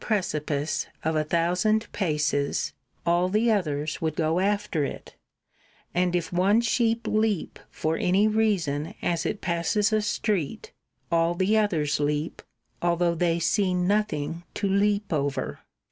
[0.01, 2.73] Dis precipice of a thousand paces
[3.05, 5.15] all the others ingenuous would go after it;
[5.93, 10.71] and if one sheep leap for any excuses reason as it passes a street
[11.11, 12.41] all the others leap,
[12.81, 15.59] although they see nothing to leap over.